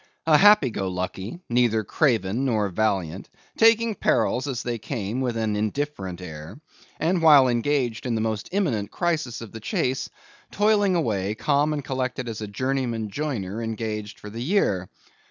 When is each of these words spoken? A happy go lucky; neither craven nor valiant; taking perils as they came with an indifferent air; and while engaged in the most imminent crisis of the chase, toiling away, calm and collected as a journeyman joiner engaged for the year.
A 0.25 0.35
happy 0.35 0.71
go 0.71 0.87
lucky; 0.87 1.41
neither 1.47 1.83
craven 1.83 2.43
nor 2.43 2.69
valiant; 2.69 3.29
taking 3.55 3.93
perils 3.93 4.47
as 4.47 4.63
they 4.63 4.79
came 4.79 5.21
with 5.21 5.37
an 5.37 5.55
indifferent 5.55 6.21
air; 6.21 6.59
and 6.99 7.21
while 7.21 7.47
engaged 7.47 8.07
in 8.07 8.15
the 8.15 8.19
most 8.19 8.49
imminent 8.51 8.89
crisis 8.89 9.41
of 9.41 9.51
the 9.51 9.59
chase, 9.59 10.09
toiling 10.49 10.95
away, 10.95 11.35
calm 11.35 11.71
and 11.71 11.85
collected 11.85 12.27
as 12.27 12.41
a 12.41 12.47
journeyman 12.47 13.11
joiner 13.11 13.61
engaged 13.61 14.19
for 14.19 14.31
the 14.31 14.41
year. 14.41 14.89